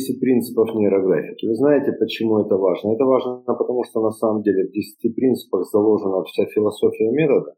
[0.00, 1.46] 10 принципов нейрографики.
[1.46, 2.92] Вы знаете, почему это важно?
[2.94, 7.54] Это важно потому, что на самом деле в 10 принципах заложена вся философия метода.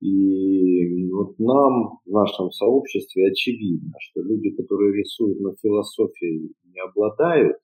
[0.00, 7.56] И вот нам, в нашем сообществе, очевидно, что люди, которые рисуют на философии, не обладают,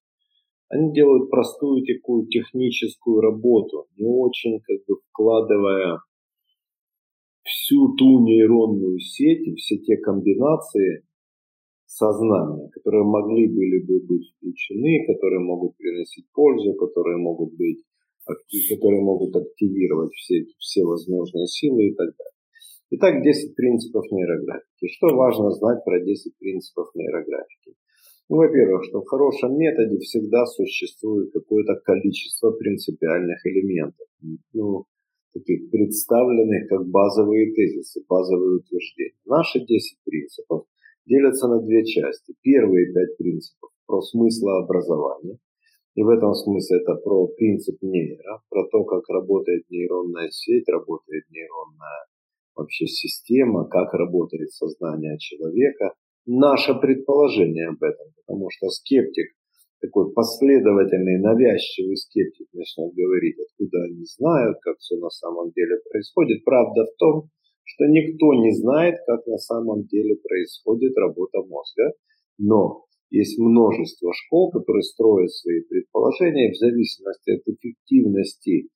[0.70, 5.98] они делают простую такую техническую работу, не очень как бы вкладывая
[7.42, 11.07] всю ту нейронную сеть все те комбинации
[11.98, 17.82] сознания, которые могли были бы быть включены, которые могут приносить пользу, которые могут быть
[18.68, 22.38] которые могут активировать все, все возможные силы и так далее.
[22.90, 24.88] Итак, 10 принципов нейрографики.
[24.88, 27.74] Что важно знать про 10 принципов нейрографики?
[28.28, 34.06] Ну, во-первых, что в хорошем методе всегда существует какое-то количество принципиальных элементов.
[34.52, 34.84] Ну,
[35.32, 39.16] таких представленных как базовые тезисы, базовые утверждения.
[39.24, 40.66] Наши 10 принципов
[41.08, 42.34] делятся на две части.
[42.42, 45.38] Первые пять принципов про смыслообразование.
[45.94, 51.24] И в этом смысле это про принцип нейра, про то, как работает нейронная сеть, работает
[51.30, 52.06] нейронная
[52.54, 55.94] вообще система, как работает сознание человека.
[56.26, 59.32] Наше предположение об этом, потому что скептик
[59.80, 66.44] такой последовательный, навязчивый скептик начнет говорить, откуда они знают, как все на самом деле происходит.
[66.44, 67.30] Правда в том,
[67.68, 71.92] что никто не знает, как на самом деле происходит работа мозга,
[72.38, 78.68] но есть множество школ, которые строят свои предположения в зависимости от эффективности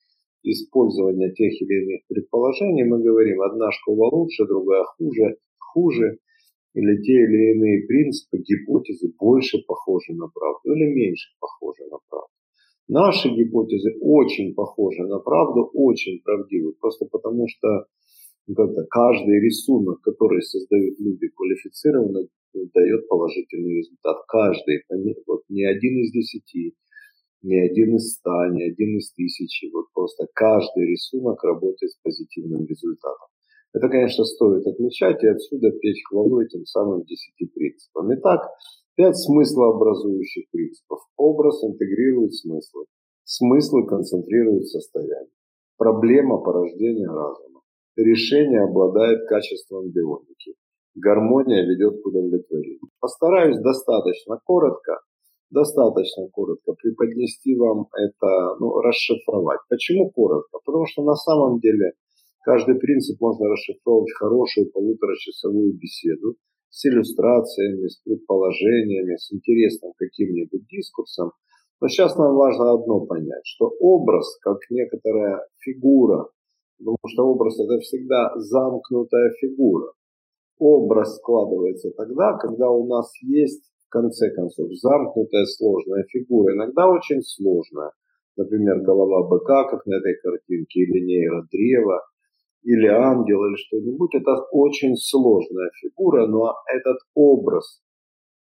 [0.42, 2.84] использования тех или иных предположений.
[2.84, 6.18] Мы говорим, одна школа лучше, другая хуже, хуже
[6.74, 12.28] или те или иные принципы, гипотезы больше похожи на правду или меньше похожи на правду.
[12.88, 17.86] Наши гипотезы очень похожи на правду, очень правдивы, просто потому что
[18.46, 22.26] как-то каждый рисунок, который создают люди квалифицированно,
[22.74, 24.16] дает положительный результат.
[24.28, 24.82] Каждый,
[25.26, 26.74] вот не один из десяти,
[27.42, 32.66] не один из ста, не один из тысячи, вот просто каждый рисунок работает с позитивным
[32.66, 33.28] результатом.
[33.74, 38.12] Это, конечно, стоит отмечать и отсюда петь хвалу этим самым десяти принципам.
[38.14, 38.40] Итак,
[38.96, 41.00] пять смыслообразующих принципов.
[41.16, 42.84] Образ интегрирует смыслы.
[43.24, 45.32] Смыслы концентрируют состояние.
[45.78, 47.61] Проблема порождения разума.
[47.96, 50.54] Решение обладает качеством бионики.
[50.94, 52.88] Гармония ведет к удовлетворению.
[53.00, 55.00] Постараюсь достаточно коротко,
[55.50, 59.60] достаточно коротко преподнести вам это, ну, расшифровать.
[59.68, 60.58] Почему коротко?
[60.64, 61.92] Потому что на самом деле
[62.42, 66.34] Каждый принцип можно расшифровать в хорошую полуторачасовую беседу
[66.70, 71.30] с иллюстрациями, с предположениями, с интересным каким-нибудь дискурсом.
[71.80, 76.30] Но сейчас нам важно одно понять, что образ, как некоторая фигура,
[76.78, 79.92] потому что образ это всегда замкнутая фигура.
[80.58, 87.22] Образ складывается тогда, когда у нас есть, в конце концов, замкнутая сложная фигура, иногда очень
[87.22, 87.92] сложная.
[88.36, 92.00] Например, голова быка, как на этой картинке, или нейродрево,
[92.62, 97.82] или ангел, или что-нибудь, это очень сложная фигура, но этот образ,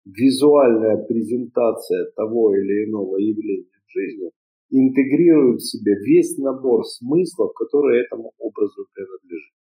[0.05, 4.31] визуальная презентация того или иного явления в жизни
[4.71, 9.53] интегрирует в себе весь набор смыслов, которые этому образу принадлежит.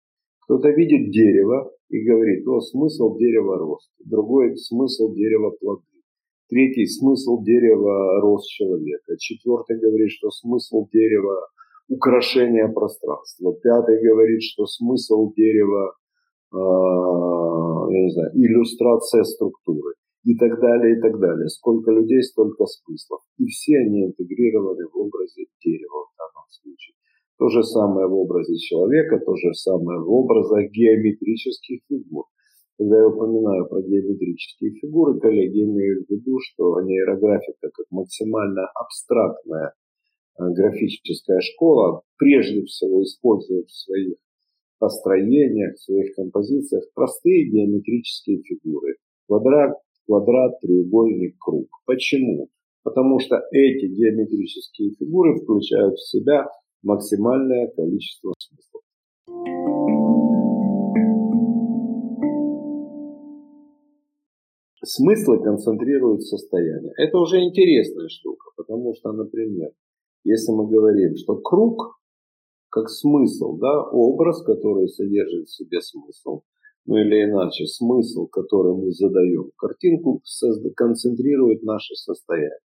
[0.45, 3.91] Кто-то видит дерево и говорит, о, смысл дерева рост.
[4.05, 5.83] Другой смысл дерева плоды.
[6.49, 9.17] Третий смысл дерева рост человека.
[9.19, 11.49] Четвертый говорит, что смысл дерева
[11.89, 13.55] украшение пространства.
[13.63, 15.95] Пятый говорит, что смысл дерева,
[16.53, 19.95] э, я не знаю, иллюстрация структуры
[20.29, 21.49] и так далее, и так далее.
[21.49, 23.21] Сколько людей, столько смыслов.
[23.39, 26.95] И все они интегрированы в образе дерева в данном случае.
[27.39, 32.25] То же самое в образе человека, то же самое в образах геометрических фигур.
[32.77, 39.73] Когда я упоминаю про геометрические фигуры, коллеги имеют в виду, что нейрографика как максимально абстрактная
[40.39, 44.17] Э, графическая школа прежде всего использует в своих
[44.79, 48.97] построениях, в своих композициях простые геометрические фигуры.
[49.27, 49.77] Квадрат,
[50.09, 51.69] квадрат, треугольник, круг.
[51.85, 52.49] Почему?
[52.83, 56.47] Потому что эти геометрические фигуры включают в себя
[56.83, 58.83] максимальное количество смыслов.
[64.83, 66.93] Смыслы концентрируют состояние.
[66.97, 69.73] Это уже интересная штука, потому что, например,
[70.25, 71.99] если мы говорим, что круг
[72.71, 76.43] как смысл, да, образ, который содержит в себе смысл,
[76.89, 80.23] ну или иначе, смысл, который мы задаем, картинку
[80.75, 82.61] концентрирует наше состояние.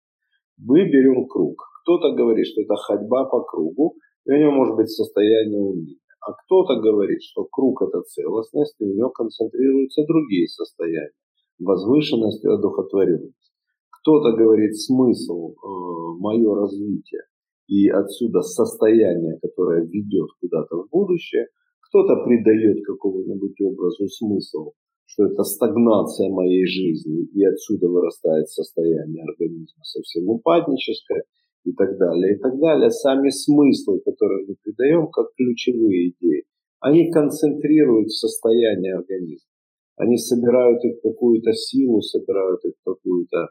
[0.58, 1.60] Мы берем круг.
[1.82, 5.96] Кто-то говорит, что это ходьба по кругу, и у него может быть состояние уныния.
[6.20, 11.10] А кто-то говорит, что круг– это целостность, и у него концентрируются другие состояния.
[11.58, 13.50] Возвышенность и одухотворенность.
[13.90, 17.22] Кто-то говорит смысл, э, мое развитие
[17.66, 21.48] и отсюда состояние, которое ведет куда-то в будущее.
[21.92, 24.72] Кто-то придает какому-нибудь образу смысл,
[25.04, 31.24] что это стагнация моей жизни, и отсюда вырастает состояние организма совсем упадническое
[31.66, 32.90] и так далее, и так далее.
[32.90, 36.44] Сами смыслы, которые мы придаем как ключевые идеи,
[36.80, 39.50] они концентрируют состояние организма.
[39.96, 43.48] Они собирают их в какую-то силу, собирают их в какую-то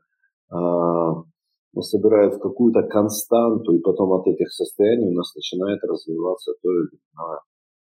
[0.50, 1.24] а,
[1.80, 7.00] собирают в какую-то константу, и потом от этих состояний у нас начинает развиваться то или
[7.14, 7.40] иное,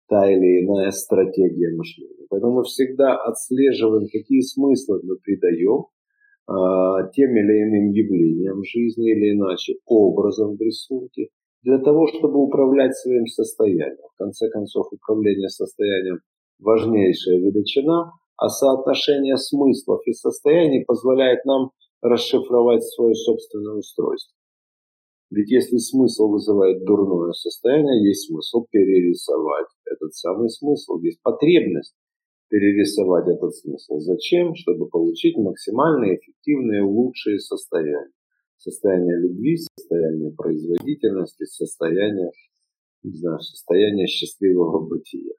[0.09, 2.25] та или иная стратегия мышления.
[2.29, 5.85] Поэтому мы всегда отслеживаем, какие смыслы мы придаем
[6.47, 11.27] а, тем или иным явлениям жизни, или иначе образом в рисунке,
[11.63, 14.07] для того, чтобы управлять своим состоянием.
[14.15, 16.19] В конце концов, управление состоянием–
[16.59, 21.71] важнейшая величина, а соотношение смыслов и состояний позволяет нам
[22.01, 24.36] расшифровать свое собственное устройство.
[25.29, 31.95] Ведь если смысл вызывает дурное состояние, есть смысл перерисовать этот самый смысл, есть потребность
[32.49, 33.99] перерисовать этот смысл.
[33.99, 34.55] Зачем?
[34.55, 38.11] Чтобы получить максимально эффективные, лучшие состояния.
[38.57, 42.31] Состояние любви, состояние производительности, состояние,
[43.03, 45.33] не знаю, состояние счастливого бытия.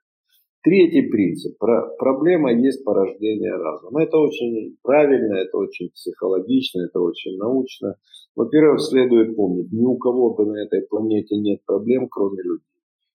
[0.62, 1.56] Третий принцип.
[1.58, 4.02] Про, проблема есть порождение разума.
[4.02, 7.94] Это очень правильно, это очень психологично, это очень научно.
[8.34, 12.64] Во-первых, следует помнить, ни у кого бы на этой планете нет проблем, кроме людей.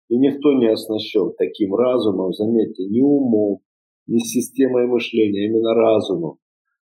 [0.08, 3.60] И никто не оснащен таким разумом, заметьте, ни умом,
[4.06, 6.36] ни системой мышления, именно разумом,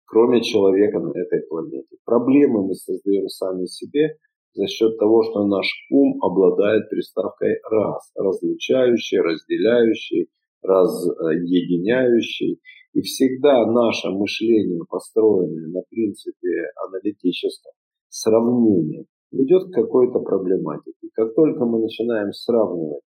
[0.04, 1.96] кроме человека на этой планете.
[2.04, 4.18] Проблемы мы создаем сами себе
[4.52, 10.28] за счет того, что наш ум обладает приставкой «раз», разлучающий, разделяющий,
[10.64, 12.60] разъединяющий.
[12.94, 17.72] И всегда наше мышление, построенное на принципе аналитическом
[18.08, 21.08] сравнения, ведет к какой-то проблематике.
[21.12, 23.02] Как только мы начинаем сравнивать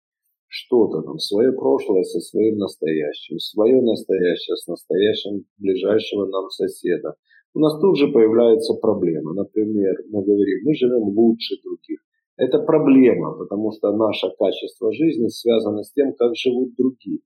[0.49, 7.15] что-то там, свое прошлое со своим настоящим, свое настоящее с настоящим ближайшего нам соседа,
[7.55, 9.33] у нас тут же появляется проблема.
[9.35, 12.01] Например, мы говорим, мы живем лучше других.
[12.37, 17.21] Это проблема, потому что наше качество жизни связано с тем, как живут другие.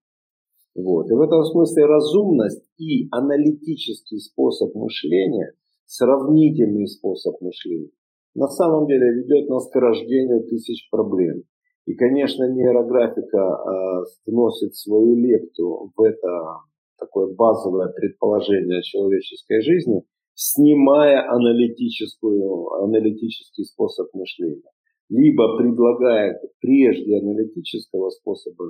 [0.75, 1.11] Вот.
[1.11, 5.53] И в этом смысле разумность и аналитический способ мышления,
[5.87, 7.91] сравнительный способ мышления,
[8.35, 11.43] на самом деле ведет нас к рождению тысяч проблем.
[11.87, 16.61] И, конечно, нейрографика э, вносит свою лепту в это
[16.99, 20.03] такое базовое предположение человеческой жизни,
[20.35, 24.71] снимая аналитическую, аналитический способ мышления.
[25.09, 28.67] Либо предлагает прежде аналитического способа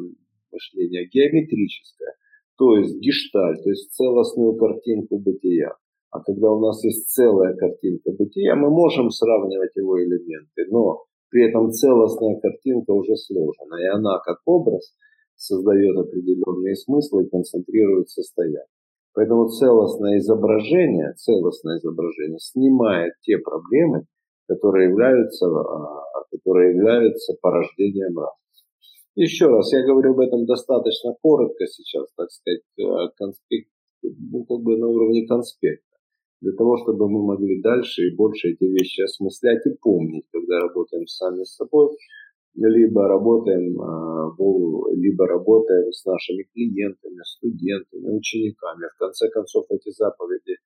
[0.52, 2.14] мышления геометрическое,
[2.58, 5.74] то есть гешталь, то есть целостную картинку бытия.
[6.10, 11.48] А когда у нас есть целая картинка бытия, мы можем сравнивать его элементы, но при
[11.48, 14.92] этом целостная картинка уже сложена, и она как образ
[15.36, 18.66] создает определенные смыслы и концентрирует состояние.
[19.14, 24.04] Поэтому целостное изображение, целостное изображение снимает те проблемы,
[24.48, 28.36] которые являются, а, которые являются порождением разума.
[29.16, 33.70] Еще раз, я говорю об этом достаточно коротко сейчас, так сказать, э, конспект,
[34.02, 35.96] ну, как бы на уровне конспекта,
[36.40, 41.06] для того, чтобы мы могли дальше и больше эти вещи осмыслять и помнить, когда работаем
[41.06, 41.96] сами с собой,
[42.54, 48.86] либо работаем, э, либо работаем с нашими клиентами, студентами, учениками.
[48.94, 50.56] В конце концов, эти заповеди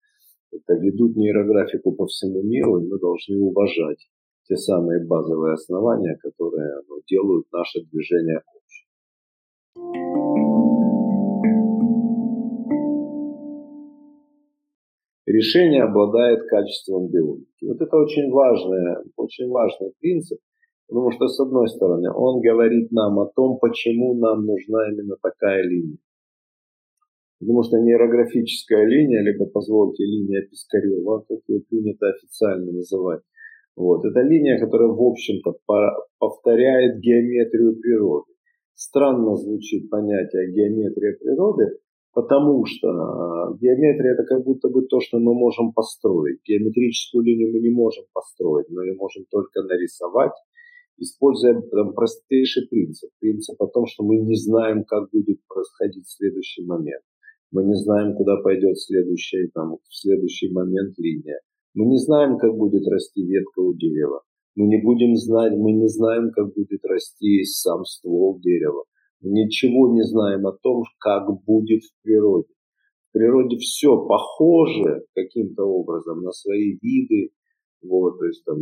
[0.53, 4.07] это ведут нейрографику по всему миру, и мы должны уважать
[4.47, 8.85] те самые базовые основания, которые ну, делают наше движение общим.
[15.27, 17.47] Решение обладает качеством биологии.
[17.63, 20.39] Вот это очень важный, очень важный принцип,
[20.87, 25.63] потому что, с одной стороны, он говорит нам о том, почему нам нужна именно такая
[25.65, 25.97] линия.
[27.41, 33.23] Потому что нейрографическая линия, либо, позвольте, линия Пискарева, как ее принято официально называть,
[33.77, 34.05] вот.
[34.05, 35.55] Это линия, которая, в общем-то,
[36.19, 38.33] повторяет геометрию природы.
[38.75, 41.79] Странно звучит понятие геометрия природы,
[42.13, 46.41] потому что а, геометрия это как будто бы то, что мы можем построить.
[46.45, 50.33] Геометрическую линию мы не можем построить, мы ее можем только нарисовать,
[50.99, 53.11] используя там, простейший принцип.
[53.21, 57.03] Принцип о том, что мы не знаем, как будет происходить следующий момент.
[57.53, 61.41] Мы не знаем, куда пойдет следующий, там, в следующий момент линия.
[61.75, 64.23] Мы не знаем, как будет расти ветка у дерева.
[64.55, 68.85] Мы не будем знать, мы не знаем, как будет расти сам ствол дерева.
[69.21, 72.49] Мы ничего не знаем о том, как будет в природе.
[73.09, 77.31] В природе все похоже каким-то образом на свои виды,
[77.83, 78.59] Вот, то есть там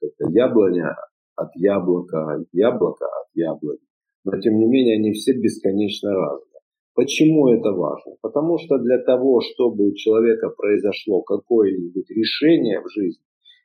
[0.00, 0.94] как-то яблоня
[1.34, 3.80] от яблока, яблоко от яблони.
[4.24, 6.53] Но тем не менее они все бесконечно разные.
[6.94, 8.14] Почему это важно?
[8.22, 13.24] Потому что для того, чтобы у человека произошло какое-нибудь решение в жизни,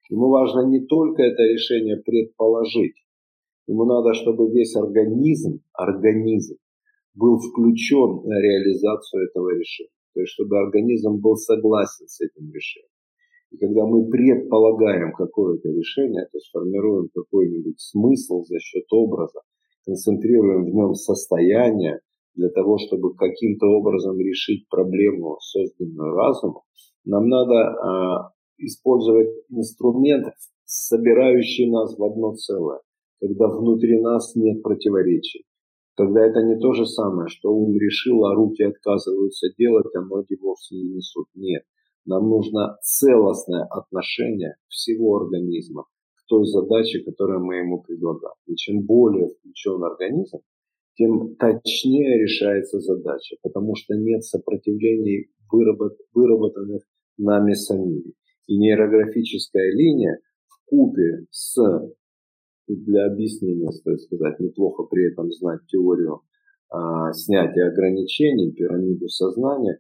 [0.10, 2.96] ему важно не только это решение предположить,
[3.68, 6.56] ему надо, чтобы весь организм, организм
[7.14, 9.92] был включен на реализацию этого решения.
[10.16, 12.90] То есть, чтобы организм был согласен с этим решением.
[13.52, 19.42] И когда мы предполагаем какое-то решение, то есть формируем какой-нибудь смысл за счет образа,
[19.86, 22.00] концентрируем в нем состояние,
[22.40, 26.62] для того, чтобы каким-то образом решить проблему, созданную разумом,
[27.04, 32.80] нам надо э, использовать инструмент, собирающий нас в одно целое,
[33.20, 35.44] когда внутри нас нет противоречий.
[35.98, 40.38] Когда это не то же самое, что ум решил, а руки отказываются делать, а ноги
[40.40, 41.28] вовсе не несут.
[41.36, 41.64] Нет.
[42.06, 45.84] Нам нужно целостное отношение всего организма
[46.16, 48.36] к той задаче, которую мы ему предлагаем.
[48.46, 50.38] И чем более включен организм,
[51.00, 56.84] тем точнее решается задача, потому что нет сопротивлений выработ, выработанных
[57.18, 58.14] нами самими.
[58.48, 61.56] И нейрографическая линия в купе с,
[62.68, 66.22] для объяснения, стоит сказать, неплохо при этом знать теорию
[66.70, 69.80] а, снятия ограничений, пирамиду сознания,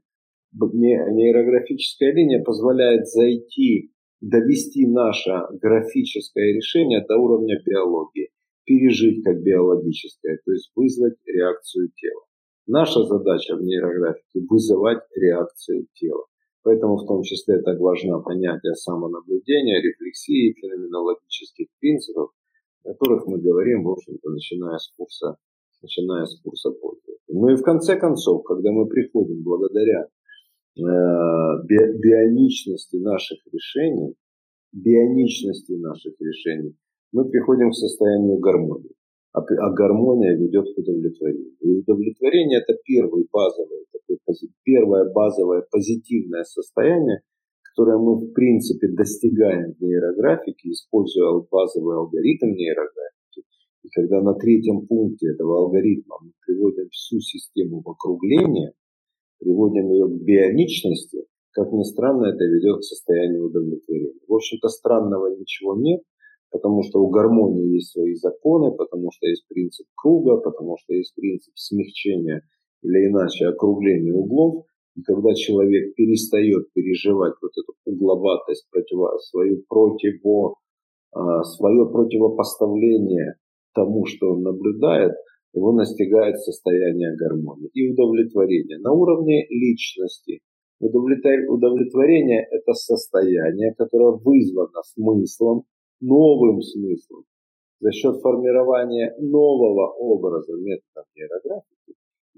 [0.53, 8.29] нейрографическая линия позволяет зайти, довести наше графическое решение до уровня биологии
[8.69, 12.21] пережить как биологическое, то есть вызвать реакцию тела.
[12.67, 16.25] Наша задача в нейрографике– вызывать реакцию тела.
[16.61, 22.29] Поэтому в том числе так важно понятие самонаблюдения, рефлексии, феноменологических принципов,
[22.83, 25.37] о которых мы говорим, в общем-то, начиная с курса,
[25.81, 27.17] начиная с курса пользователя.
[27.29, 30.81] Ну и в конце концов, когда мы приходим благодаря э,
[31.65, 34.13] би бионичности наших решений,
[34.73, 36.75] бионичности наших решений,
[37.11, 38.93] мы приходим к состоянию гармонии.
[39.33, 41.55] А, а гармония ведет к удовлетворению.
[41.61, 44.17] И удовлетворение это первый базовый, такой,
[44.63, 47.21] первое базовое позитивное состояние,
[47.71, 53.43] которое мы в принципе достигаем в нейрографике, используя базовый алгоритм нейрографики.
[53.83, 58.73] И когда на третьем пункте этого алгоритма мы приводим всю систему в округление,
[59.39, 64.19] приводим ее к бионичности, как ни странно, это ведет к состоянию удовлетворения.
[64.27, 66.01] В общем-то, странного ничего нет,
[66.51, 71.13] потому что у гармонии есть свои законы, потому что есть принцип круга, потому что есть
[71.15, 72.41] принцип смягчения
[72.81, 74.65] или иначе округления углов.
[74.95, 80.55] И когда человек перестает переживать вот эту угловатость, противо, свою противо,
[81.11, 83.35] а, свое противопоставление
[83.73, 85.13] тому, что он наблюдает,
[85.53, 90.41] его настигает состояние гармонии и удовлетворения на уровне личности.
[90.79, 95.63] Удовлетворение– это состояние, которое вызвано смыслом,
[96.01, 97.25] новым смыслом
[97.79, 101.95] за счет формирования нового образа методом нейрографики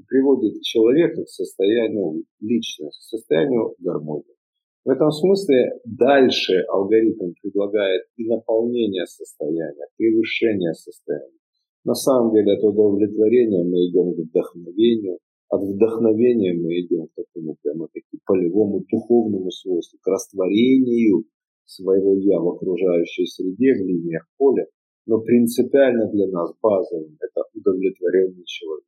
[0.08, 4.36] приводит человека к состоянию личности, к состоянию гармонии.
[4.84, 11.38] В этом смысле дальше алгоритм предлагает и наполнение состояния, превышение состояния.
[11.84, 17.58] На самом деле от удовлетворения мы идем к вдохновению, от вдохновения мы идем к такому
[17.62, 21.26] прямо таки полевому духовному свойству, к растворению
[21.66, 24.68] своего «я» в окружающей среде, в линиях поля,
[25.06, 28.88] но принципиально для нас базовым это удовлетворение человека.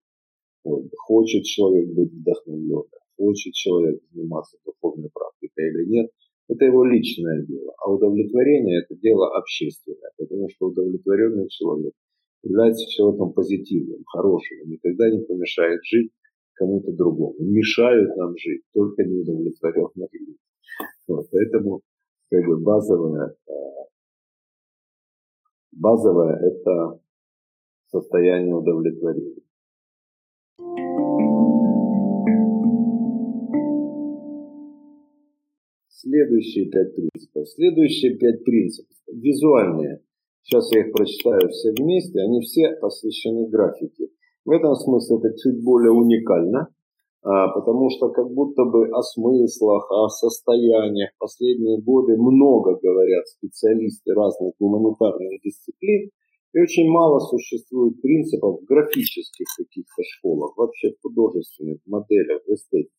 [0.64, 0.86] Вот.
[0.98, 2.88] Хочет человек быть вдохновленным,
[3.18, 6.12] хочет человек заниматься духовной практикой или нет,
[6.50, 7.74] это его личное дело.
[7.80, 11.94] А удовлетворение– это дело общественное, потому что удовлетворенный человек
[12.44, 16.12] является человеком позитивным, хорошим, никогда не помешает жить
[16.54, 17.36] кому-то другому.
[17.40, 20.38] Мешают нам жить только неудовлетворенные люди.
[21.08, 21.82] Вот, поэтому
[22.30, 23.54] как бы базовое, э,
[25.72, 27.00] базовое это
[27.88, 29.44] состояние удовлетворения.
[35.88, 37.48] Следующие пять принципов.
[37.48, 38.98] Следующие пять принципов.
[39.08, 40.04] Визуальные.
[40.42, 42.20] Сейчас я их прочитаю все вместе.
[42.20, 44.10] Они все посвящены графике.
[44.44, 46.68] В этом смысле это чуть более уникально.
[47.26, 54.14] А, потому что как будто бы о смыслах, о состояниях последние годы много говорят специалисты
[54.14, 56.10] разных гуманитарных дисциплин,
[56.54, 62.92] и очень мало существует принципов в графических каких-то школах, вообще в художественных моделях, в эстетике.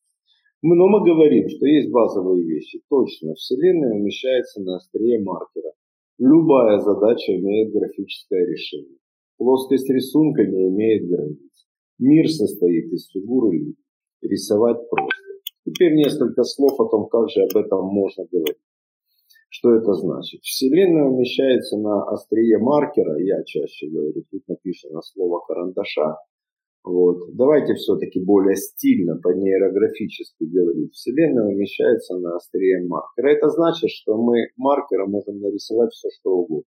[0.62, 2.80] Но мы говорим, что есть базовые вещи.
[2.88, 5.72] Точно, Вселенная умещается на острие маркера.
[6.18, 8.96] Любая задача имеет графическое решение.
[9.36, 11.66] Плоскость рисунка не имеет границ.
[11.98, 13.83] Мир состоит из фигур и лиц
[14.24, 15.22] рисовать просто.
[15.66, 18.58] Теперь несколько слов о том, как же об этом можно говорить.
[19.48, 20.42] Что это значит?
[20.42, 26.16] Вселенная умещается на острие маркера, я чаще говорю, тут написано слово карандаша.
[26.82, 27.34] Вот.
[27.34, 30.92] Давайте все-таки более стильно, по-нейрографически говорить.
[30.92, 33.28] Вселенная умещается на острие маркера.
[33.30, 36.68] Это значит, что мы маркером можем нарисовать все, что угодно.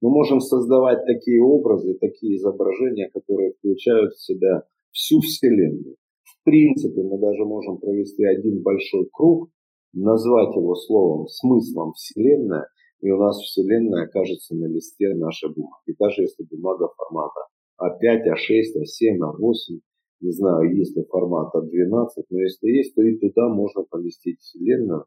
[0.00, 5.96] Мы можем создавать такие образы, такие изображения, которые включают в себя всю Вселенную.
[6.40, 9.50] В принципе, мы даже можем провести один большой круг,
[9.92, 12.66] назвать его словом, смыслом Вселенная,
[13.02, 15.94] и у нас Вселенная окажется на листе нашей бумаги.
[15.98, 17.40] Даже если бумага формата
[17.78, 19.80] А5, А6, А7, А8,
[20.20, 25.04] не знаю, есть ли формат А12, но если есть, то и туда можно поместить Вселенную,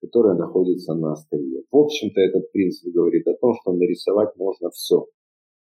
[0.00, 1.62] которая находится на острие.
[1.70, 5.06] В общем-то, этот принцип говорит о том, что нарисовать можно все.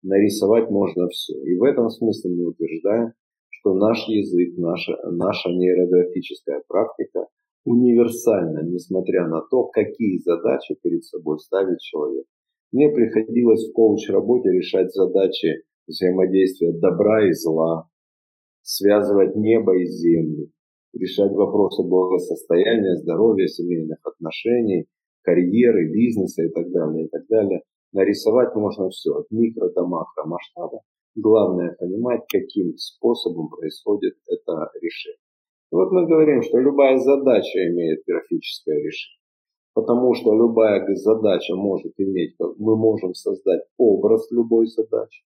[0.01, 1.33] Нарисовать можно все.
[1.43, 3.13] И в этом смысле мы утверждаем,
[3.65, 7.25] что наш язык, наша, наша нейрографическая практика
[7.65, 12.25] универсально, несмотря на то, какие задачи перед собой ставит человек.
[12.71, 17.87] Мне приходилось в коуч-работе решать задачи взаимодействия добра и зла,
[18.61, 20.51] связывать небо и землю,
[20.93, 24.85] решать вопросы благосостояния, здоровья, семейных отношений,
[25.23, 27.61] карьеры, бизнеса и так далее, и так далее.
[27.93, 30.81] Нарисовать можно все, от микро до макро масштаба.
[31.15, 35.17] Главное понимать, каким способом происходит это решение.
[35.71, 39.19] Вот мы говорим, что любая задача имеет графическое решение.
[39.73, 45.23] Потому что любая задача может иметь, мы можем создать образ любой задачи.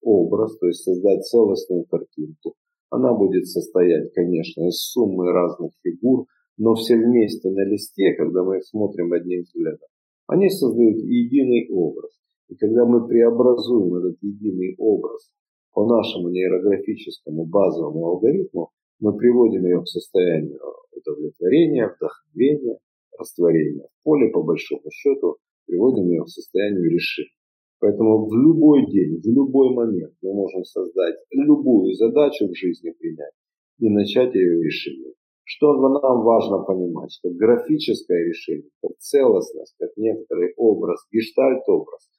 [0.00, 2.54] Образ, то есть создать целостную картинку.
[2.90, 8.58] Она будет состоять, конечно, из суммы разных фигур, но все вместе на листе, когда мы
[8.58, 9.88] их смотрим одним взглядом,
[10.26, 12.21] они создают единый образ.
[12.52, 15.32] И когда мы преобразуем этот единый образ
[15.72, 20.60] по нашему нейрографическому базовому алгоритму, мы приводим ее к состоянию
[20.92, 22.78] удовлетворения, вдохновения,
[23.18, 27.32] растворения в поле, по большому счету, приводим ее к состоянию решения.
[27.80, 33.32] Поэтому в любой день, в любой момент мы можем создать любую задачу в жизни принять
[33.78, 35.14] и начать ее решение.
[35.44, 42.12] Что нам важно понимать, что графическое решение, как целостность, как некоторый образ, гештальт-образ,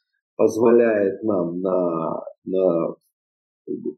[0.43, 2.95] позволяет нам, на, на,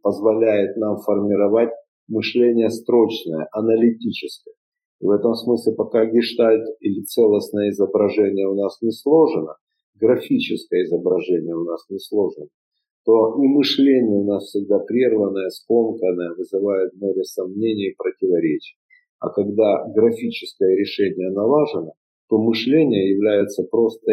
[0.04, 1.72] позволяет нам формировать
[2.08, 4.54] мышление строчное, аналитическое.
[5.02, 9.56] И в этом смысле, пока гештальт или целостное изображение у нас не сложено,
[10.00, 12.48] графическое изображение у нас не сложено,
[13.06, 18.78] то и мышление у нас всегда прерванное, скомканное, вызывает море сомнений и противоречий.
[19.20, 21.94] А когда графическое решение налажено,
[22.30, 24.12] то мышление является просто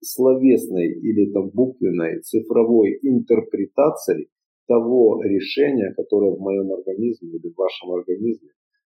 [0.00, 4.28] словесной или там буквенной цифровой интерпретацией
[4.66, 8.50] того решения, которое в моем организме или в вашем организме,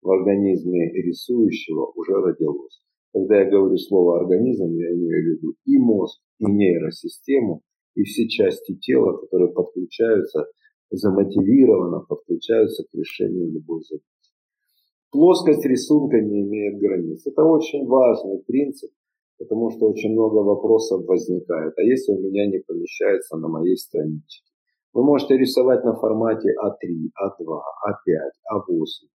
[0.01, 2.81] в организме рисующего уже родилось.
[3.13, 7.61] Когда я говорю слово организм, я имею в виду и мозг, и нейросистему,
[7.95, 10.45] и все части тела, которые подключаются,
[10.91, 14.05] замотивированно подключаются к решению любой задачи.
[15.11, 17.25] Плоскость рисунка не имеет границ.
[17.25, 18.91] Это очень важный принцип,
[19.39, 21.73] потому что очень много вопросов возникает.
[21.77, 24.43] А если у меня не помещается на моей страничке?
[24.93, 27.45] Вы можете рисовать на формате А3, А2,
[27.87, 29.07] А5, А8,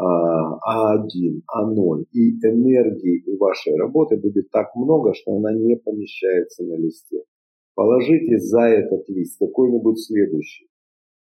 [0.00, 2.04] А1, А0.
[2.12, 7.22] И энергии у вашей работы будет так много, что она не помещается на листе.
[7.74, 10.66] Положите за этот лист какой-нибудь следующий.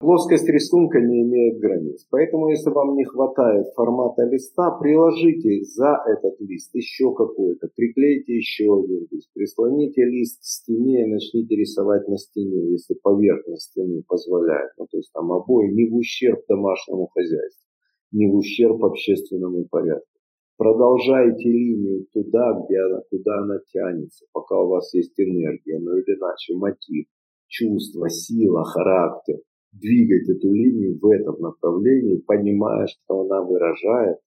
[0.03, 2.09] Плоскость рисунка не имеет границ.
[2.11, 7.69] Поэтому, если вам не хватает формата листа, приложите за этот лист еще какой-то.
[7.77, 9.31] Приклейте еще один лист.
[9.33, 14.73] Прислоните лист к стене и начните рисовать на стене, если поверхность стены позволяет.
[14.77, 17.69] Ну, то есть там обои не в ущерб домашнему хозяйству,
[18.11, 20.19] не в ущерб общественному порядку.
[20.57, 26.19] Продолжайте линию туда, где она, куда она тянется, пока у вас есть энергия, но или
[26.19, 27.07] иначе мотив,
[27.47, 29.37] чувство, сила, характер–
[29.73, 34.19] двигать эту линию в этом направлении, понимая, что она выражает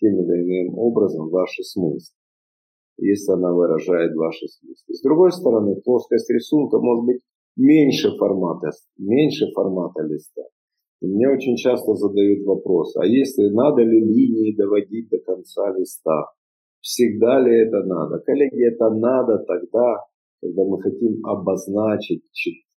[0.00, 2.16] тем или иным образом ваши смыслы,
[2.98, 4.94] если она выражает ваши смыслы.
[4.94, 7.20] С другой стороны, плоскость рисунка может быть
[7.56, 10.42] меньше формата, меньше формата листа.
[11.00, 16.32] И мне очень часто задают вопрос, а если надо ли линии доводить до конца листа?
[16.80, 18.18] Всегда ли это надо?
[18.20, 20.04] Коллеги, это надо тогда,
[20.40, 22.22] когда мы хотим обозначить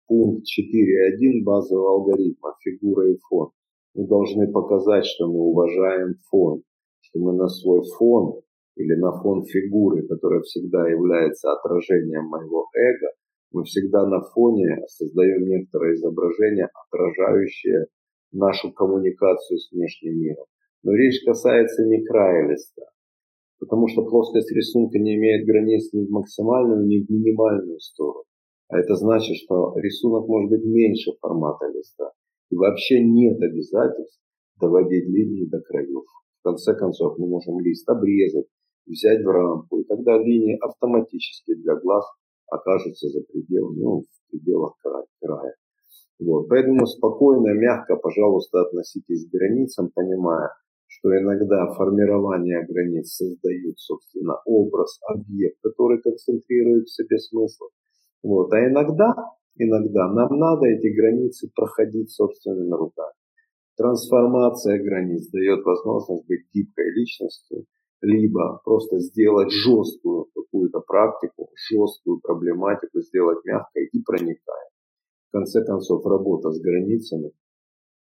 [0.07, 3.51] пункт 4.1 базового алгоритма «Фигура и фон».
[3.95, 6.62] Мы должны показать, что мы уважаем фон,
[7.01, 8.40] что мы на свой фон
[8.77, 13.09] или на фон фигуры, которая всегда является отражением моего эго,
[13.53, 17.87] мы всегда на фоне создаем некоторое изображение, отражающее
[18.33, 20.45] нашу коммуникацию с внешним миром.
[20.83, 22.83] Но речь касается не края листа.
[23.61, 28.25] Потому что плоскость рисунка не имеет границ ни в максимальную, ни в минимальную сторону.
[28.75, 32.11] А это значит, что рисунок может быть меньше формата листа.
[32.51, 34.21] И вообще нет обязательств
[34.61, 36.03] доводить линии до краев.
[36.41, 38.47] В конце концов, мы можем лист обрезать,
[38.85, 42.05] взять в рамку, и тогда линии автоматически для глаз
[42.51, 44.75] окажутся за пределами, ну, в пределах
[45.21, 45.55] края.
[46.19, 46.49] Вот.
[46.49, 50.51] Поэтому спокойно, мягко, пожалуйста, относитесь к границам, понимая,
[50.89, 57.67] что иногда формирование границ создают, собственно, образ, объект, который концентрирует в себе смысл.
[58.25, 58.51] Вот.
[58.55, 59.15] А иногда,
[59.57, 63.13] иногда нам надо эти границы проходить собственными руками.
[63.77, 67.67] Трансформация границ дает возможность быть гибкой личностью,
[68.01, 74.71] либо просто сделать жесткую какую-то практику, жесткую проблематику, сделать мягкой и проникая.
[75.29, 77.33] В конце концов, работа с границами,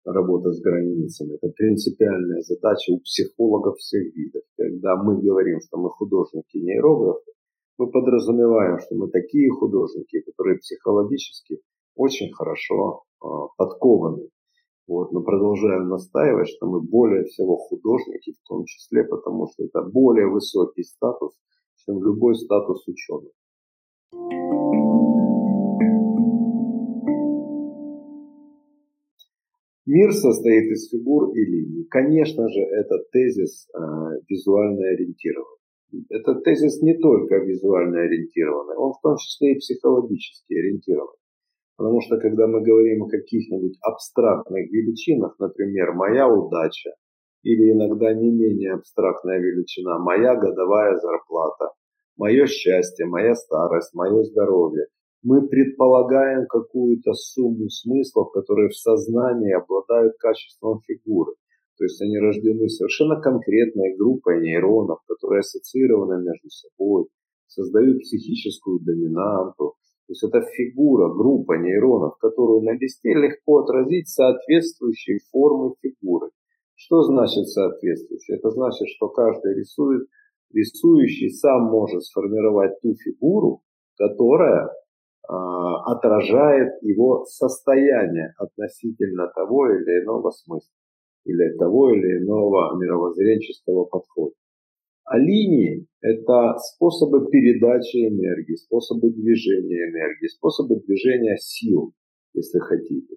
[0.04, 4.42] работа с границами, это принципиальная задача у психологов всех видов.
[4.59, 7.30] Когда мы говорим, что мы художники, нейрографы,
[7.80, 11.60] мы подразумеваем, что мы такие художники, которые психологически
[11.96, 14.28] очень хорошо э, подкованы
[14.90, 19.82] вот, но продолжаем настаивать, что мы более всего художники, в том числе, потому что это
[19.82, 21.32] более высокий статус,
[21.76, 23.30] чем любой статус ученых.
[29.86, 31.84] Мир состоит из фигур и линий.
[31.84, 33.78] Конечно же, этот тезис э,
[34.28, 35.59] визуально ориентирован.
[36.09, 41.14] Этот тезис не только визуально ориентированный, он в том числе и психологически ориентирован.
[41.76, 46.90] Потому что когда мы говорим о каких-нибудь абстрактных величинах, например, моя удача,
[47.42, 51.70] или иногда не менее абстрактная величина, моя годовая зарплата,
[52.16, 54.87] мое счастье, моя старость, мое здоровье,
[55.22, 61.33] мы предполагаем какую-то сумму смыслов, которые в сознании обладают качеством фигуры.
[61.80, 67.06] То есть они рождены совершенно конкретной группой нейронов, которые ассоциированы между собой,
[67.46, 75.20] создают психическую доминанту, то есть это фигура, группа нейронов, которую на листе легко отразить соответствующей
[75.32, 76.28] формы фигуры.
[76.74, 78.34] Что значит соответствующий?
[78.34, 80.06] Это значит, что каждый рисует,
[80.52, 83.62] рисующий сам может сформировать ту фигуру,
[83.96, 84.70] которая э,
[85.86, 90.74] отражает его состояние относительно того или иного смысла
[91.24, 94.35] или того или иного мировоззренческого подхода.
[95.04, 101.92] А линии– это способы передачи энергии, способы движения энергии, способы движения сил,
[102.33, 103.16] если хотите.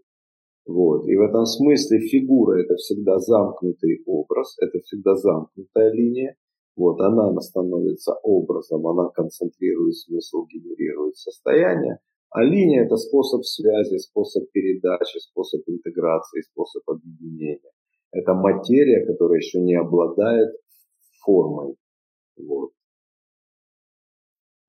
[0.66, 1.08] Вот.
[1.08, 6.36] И в этом смысле фигура– это всегда замкнутый образ, это всегда замкнутая линия.
[6.76, 12.00] Вот, она становится образом, она концентрирует смысл, генерирует состояние.
[12.32, 17.70] А линия– это способ связи, способ передачи, способ интеграции, способ объединения.
[18.14, 20.56] Это материя, которая еще не обладает
[21.26, 21.76] формой.
[22.38, 22.72] Вот.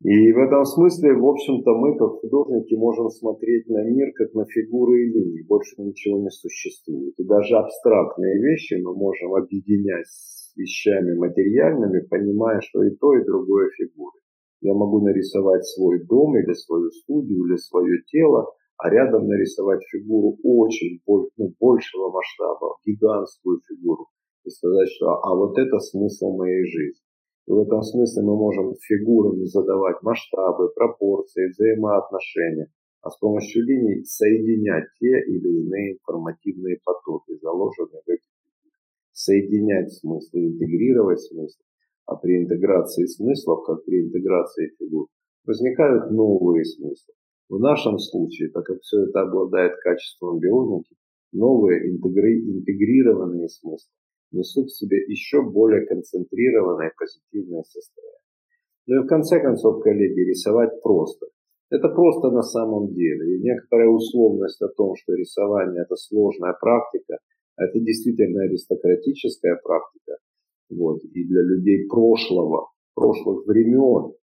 [0.02, 4.44] И в этом смысле, в общем-то, мы, как художники, можем смотреть на мир как на
[4.44, 5.46] фигуры и линии.
[5.46, 7.14] Больше ничего не существует.
[7.18, 13.24] И даже абстрактные вещи мы можем объединять с вещами материальными, понимая, что и то, и
[13.24, 14.18] другое фигуры.
[14.60, 18.46] Я могу нарисовать свой дом или свою студию, или свое тело,
[18.84, 24.08] а рядом нарисовать фигуру очень ну, большего масштаба, гигантскую фигуру,
[24.44, 27.00] и сказать, что а вот это смысл моей жизни.
[27.46, 32.68] И в этом смысле мы можем фигурами задавать масштабы, пропорции, взаимоотношения,
[33.00, 38.76] а с помощью линий соединять те или иные информативные потоки, заложенные в этих фигурах.
[39.12, 41.62] Соединять смыслы, интегрировать смысл.
[42.04, 45.06] А при интеграции смыслов, как при интеграции фигур,
[45.46, 47.14] возникают новые смыслы.
[47.48, 50.96] В нашем случае, так как все это обладает качеством бионики,
[51.32, 53.90] новые интегри интегрированные смыслы
[54.32, 58.20] несут в себе еще более концентрированное позитивное состояние.
[58.86, 61.26] Ну и в конце концов, коллеги, рисовать просто.
[61.70, 63.36] Это просто на самом деле.
[63.36, 67.18] И некоторая условность о том, что рисование это сложная практика,
[67.56, 70.18] это действительно аристократическая практика.
[70.70, 71.02] Вот.
[71.04, 74.23] И для людей прошлого, прошлых времен а,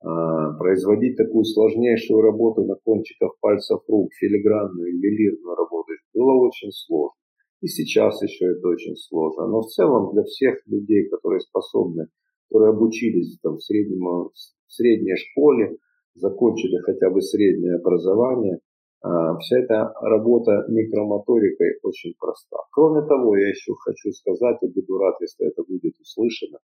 [0.00, 7.16] производить такую сложнейшую работу на кончиках пальцев рук, филигранную, ювелирную работу, было очень сложно.
[7.60, 9.46] И сейчас еще это очень сложно.
[9.46, 12.06] Но в целом для всех людей, которые способны,
[12.48, 15.76] которые обучились там, в, среднем, в средней школе,
[16.14, 18.60] закончили хотя бы среднее образование,
[19.02, 22.58] а, вся эта работа микромоторикой очень проста.
[22.72, 26.58] Кроме того, я еще хочу сказать, и буду рад, если это будет услышано,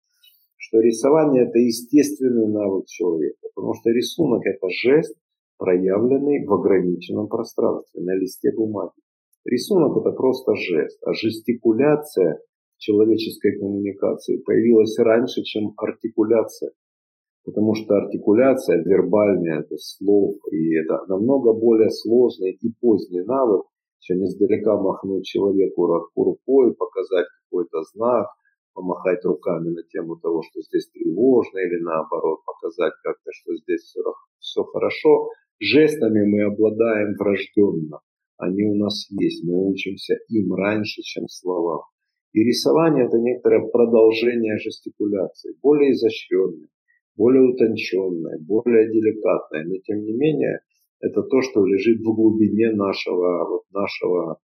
[0.73, 5.15] что рисование это естественный навык человека, потому что рисунок это жест,
[5.59, 8.97] проявленный в ограниченном пространстве на листе бумаги.
[9.45, 12.41] Рисунок это просто жест, а жестикуляция
[12.79, 16.71] человеческой коммуникации появилась раньше, чем артикуляция.
[17.45, 23.67] Потому что артикуляция вербальная, это слов, и это намного более сложный и поздний навык,
[23.99, 28.29] чем издалека махнуть человеку рукой, показать какой-то знак,
[28.75, 34.01] помахать руками на тему того, что здесь тревожно, или наоборот показать как-то, что здесь все,
[34.39, 35.29] все хорошо.
[35.61, 38.01] Жестами мы обладаем врожденно.
[38.39, 41.83] Они у нас есть, мы учимся им раньше, чем словам.
[42.33, 46.69] И рисование– это некоторое продолжение жестикуляции, более изощренное,
[47.15, 49.65] более утонченное, более деликатное.
[49.65, 50.61] Но тем не менее,
[51.01, 54.39] это то, что лежит в глубине нашего, вот нашего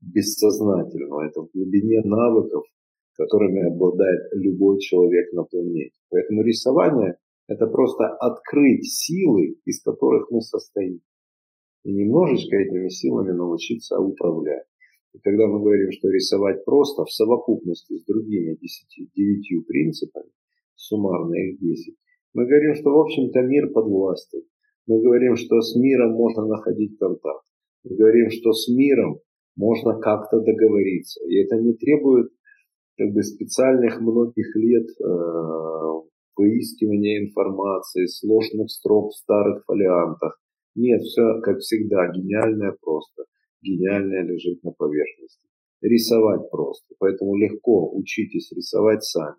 [0.00, 1.26] бессознательного.
[1.26, 2.64] Это в глубине навыков,
[3.16, 5.96] которыми обладает любой человек на планете.
[6.10, 7.16] Поэтому рисование–
[7.48, 11.00] это просто открыть силы, из которых мы состоим.
[11.84, 14.64] И немножечко этими силами научиться управлять.
[15.12, 20.30] И когда мы говорим, что рисовать просто в совокупности с другими 10, 9 принципами,
[20.76, 21.96] суммарно их 10,
[22.34, 24.42] мы говорим, что в общем-то мир под властью.
[24.86, 27.44] Мы говорим, что с миром можно находить контакт.
[27.84, 29.20] Мы говорим, что с миром
[29.56, 31.24] можно как-то договориться.
[31.26, 32.30] И это не требует
[33.00, 36.00] как бы специальных многих лет э,
[36.36, 40.38] выискивания информации, сложных строк в старых фолиантах.
[40.74, 43.24] Нет, все как всегда, гениальное просто
[43.62, 45.48] гениальное лежит на поверхности.
[45.80, 46.94] Рисовать просто.
[46.98, 49.36] Поэтому легко учитесь рисовать сами.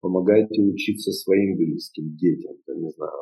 [0.00, 3.12] Помогайте учиться своим близким, детям, да, не знаю,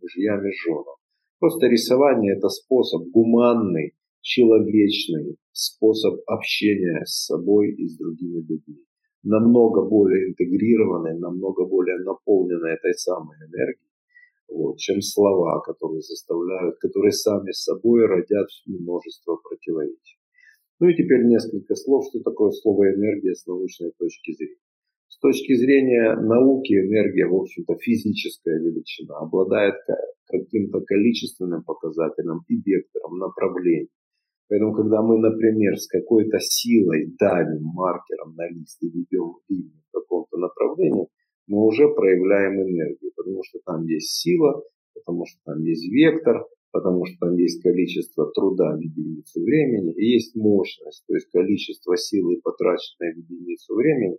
[0.00, 0.94] мужьям и женам.
[1.40, 8.84] Просто рисование– это способ гуманный, человечный способ общения с собой и с другими людьми.
[9.22, 13.90] Намного более интегрированный, намного более наполненный этой самой энергией,
[14.48, 20.18] вот, чем слова, которые заставляют, которые сами собой родят множество противоречий.
[20.80, 24.56] Ну и теперь несколько слов, что такое слово энергия с научной точки зрения.
[25.08, 29.74] С точки зрения науки энергия, в общем-то, физическая величина, обладает
[30.24, 33.88] каким-то количественным показателем и вектором, направлением.
[34.50, 39.92] Поэтому, когда мы, например, с какой-то силой давим маркером на лист и ведем линию в
[39.92, 41.06] каком-то направлении,
[41.46, 44.60] мы уже проявляем энергию, потому что там есть сила,
[44.92, 50.14] потому что там есть вектор, потому что там есть количество труда в единицу времени и
[50.14, 54.18] есть мощность, то есть количество силы, потраченной в единицу времени,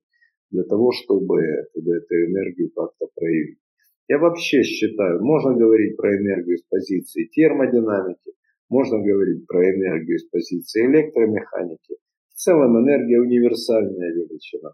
[0.50, 1.42] для того, чтобы,
[1.72, 3.60] чтобы эту энергию как-то проявить.
[4.08, 8.31] Я вообще считаю, можно говорить про энергию с позиции термодинамики,
[8.72, 11.98] можно говорить про энергию с позиции электромеханики.
[12.30, 14.72] В целом энергия универсальная величина.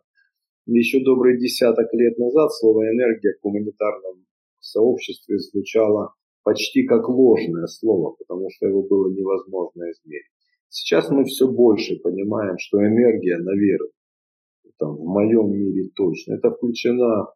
[0.68, 4.26] Еще добрый десяток лет назад слово «энергия» в гуманитарном
[4.60, 10.32] сообществе звучало почти как ложное слово, потому что его было невозможно измерить.
[10.70, 13.90] Сейчас мы все больше понимаем, что энергия, наверное,
[14.78, 17.28] там, в моем мире точно, это включена,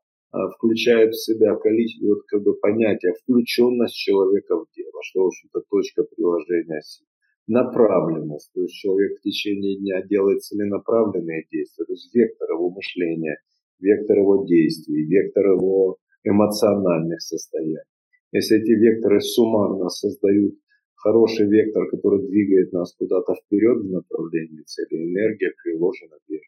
[0.56, 5.62] включает в себя количество, вот, как бы понятие включенность человека в дело, что, в общем-то,
[5.70, 7.06] точка приложения сил
[7.48, 13.38] направленность, то есть человек в течение дня делает целенаправленные действия, то есть вектор его мышления,
[13.80, 17.84] вектор его действий, вектор его эмоциональных состояний.
[18.32, 20.56] Если эти векторы суммарно создают
[20.96, 26.44] хороший вектор, который двигает нас куда-то вперед в направлении цели, энергия приложена вверх.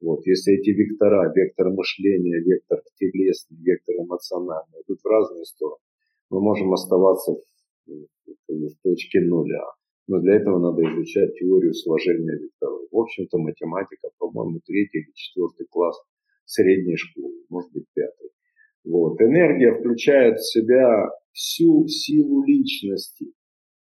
[0.00, 5.82] Вот, если эти вектора, вектор мышления, вектор телесный, вектор эмоциональный, идут в разные стороны,
[6.30, 7.32] мы можем оставаться
[7.86, 7.90] в,
[8.48, 9.64] в, точке нуля.
[10.08, 12.88] Но для этого надо изучать теорию сложения векторов.
[12.90, 15.96] В общем-то, математика, по-моему, третий или четвертый класс
[16.46, 18.30] средней школы, может быть, пятый.
[18.84, 19.20] Вот.
[19.20, 23.32] Энергия включает в себя всю силу личности,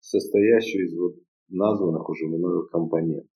[0.01, 1.15] состоящую из вот
[1.49, 3.30] названных уже мною компонентов.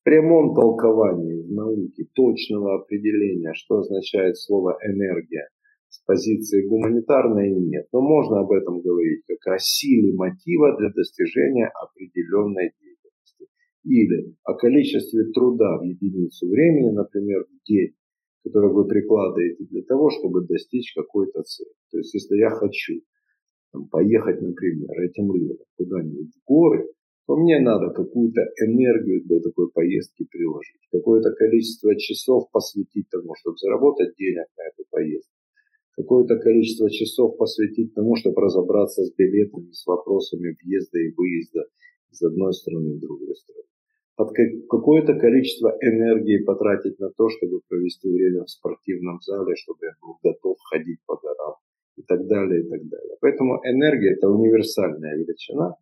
[0.00, 5.48] В прямом толковании в науке точного определения, что означает слово энергия,
[5.88, 7.86] с позиции гуманитарной нет.
[7.92, 13.46] Но можно об этом говорить как о силе мотива для достижения определенной деятельности.
[13.84, 17.94] Или о количестве труда в единицу времени, например, в день,
[18.44, 21.72] который вы прикладываете для того, чтобы достичь какой-то цели.
[21.90, 23.00] То есть, если я хочу
[23.72, 26.86] там, поехать, например, этим летом куда-нибудь в горы,
[27.28, 33.58] то мне надо какую-то энергию для такой поездки приложить, какое-то количество часов посвятить тому, чтобы
[33.58, 35.38] заработать денег на эту поездку
[35.98, 41.66] какое-то количество часов посвятить тому, чтобы разобраться с билетами, с вопросами въезда и выезда
[42.12, 43.64] из одной страны в другую страну.
[44.14, 44.30] Под
[44.70, 50.18] какое-то количество энергии потратить на то, чтобы провести время в спортивном зале, чтобы я был
[50.22, 51.54] готов ходить по горам
[51.96, 53.16] и так далее, и так далее.
[53.20, 55.74] Поэтому энергия– это универсальная величина,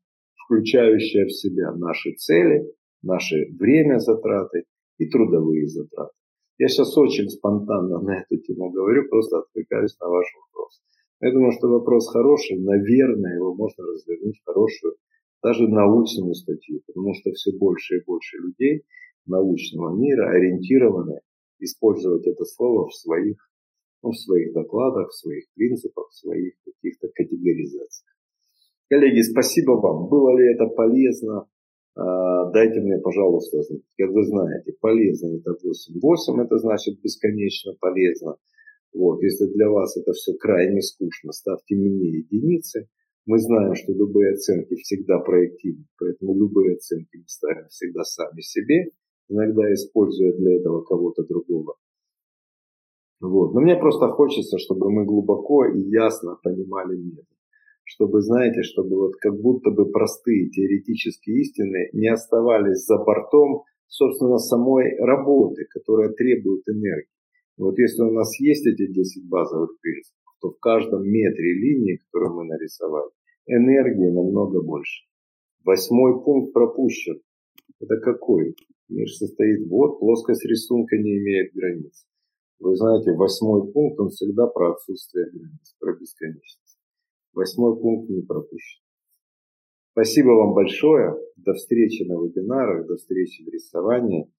[0.47, 2.63] включающая в себя наши цели,
[3.03, 4.65] наши время затраты
[4.99, 6.13] и трудовые затраты.
[6.59, 10.81] Я сейчас очень спонтанно на эту тему говорю, просто отвлекаюсь на ваш вопрос.
[11.21, 14.97] Я думаю, что вопрос хороший, наверное, его можно развернуть в хорошую,
[15.43, 18.83] даже научную статью, потому что все больше и больше людей
[19.27, 21.21] научного мира ориентированы
[21.59, 23.37] использовать это слово в своих,
[24.03, 28.16] ну, в своих докладах, в своих принципах, в своих каких-то категоризациях.
[28.89, 30.09] Коллеги, спасибо вам.
[30.09, 31.47] Было ли это полезно?
[31.97, 33.59] А, дайте мне, пожалуйста,
[33.99, 36.01] как вы знаете, полезно это 8.
[36.01, 38.37] 8 это значит бесконечно полезно.
[38.93, 42.89] Вот, если для вас это все крайне скучно, ставьте мне единицы.
[43.27, 48.91] Мы знаем, что любые оценки всегда проективны, поэтому любые оценки мы ставим всегда сами себе,
[49.29, 51.75] иногда используя для этого кого-то другого.
[53.21, 53.53] Вот.
[53.55, 57.36] Но мне просто хочется, чтобы мы глубоко и ясно понимали метод
[57.87, 64.39] чтобы, знаете, чтобы вот как будто бы простые теоретические истины не оставались за бортом, собственно,
[64.39, 67.09] самой работы, которая требует энергии.
[67.57, 72.39] Вот если у нас есть эти 10 базовых принципов, то в каждом метре линии, которую
[72.39, 73.11] мы нарисовали,
[73.47, 75.07] энергии намного больше.
[75.65, 77.21] Восьмой пункт пропущен.
[77.81, 78.57] Это какой?
[78.89, 82.05] Мир состоит вот, плоскость рисунка не имеет границ.
[82.59, 86.66] Вы знаете, восьмой пункт, он всегда про отсутствие границ, про бесконечность.
[87.37, 88.83] Восьмой пункт не пропущен.
[89.93, 91.15] Спасибо вам большое.
[91.37, 94.33] До встречи на вебинарах, до встречи в рисовании.